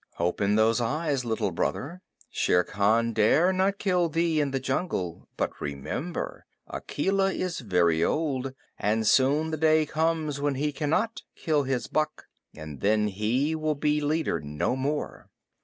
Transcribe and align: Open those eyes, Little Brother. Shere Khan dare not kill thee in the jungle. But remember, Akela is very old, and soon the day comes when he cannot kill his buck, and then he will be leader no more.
Open 0.17 0.55
those 0.55 0.81
eyes, 0.81 1.25
Little 1.25 1.51
Brother. 1.51 2.01
Shere 2.31 2.63
Khan 2.63 3.13
dare 3.13 3.53
not 3.53 3.77
kill 3.77 4.09
thee 4.09 4.41
in 4.41 4.49
the 4.49 4.59
jungle. 4.59 5.27
But 5.37 5.61
remember, 5.61 6.47
Akela 6.67 7.31
is 7.31 7.59
very 7.59 8.03
old, 8.03 8.55
and 8.79 9.05
soon 9.05 9.51
the 9.51 9.57
day 9.57 9.85
comes 9.85 10.41
when 10.41 10.55
he 10.55 10.71
cannot 10.71 11.21
kill 11.35 11.65
his 11.65 11.85
buck, 11.85 12.25
and 12.55 12.79
then 12.81 13.09
he 13.09 13.53
will 13.53 13.75
be 13.75 14.01
leader 14.01 14.39
no 14.39 14.75
more. 14.75 15.29